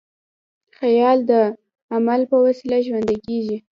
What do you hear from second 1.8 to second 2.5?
عمل په